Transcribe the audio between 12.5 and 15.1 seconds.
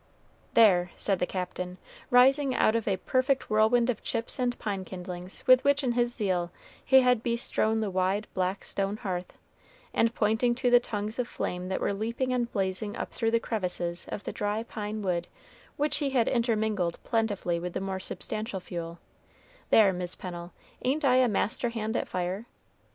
blazing up through the crevices of the dry pine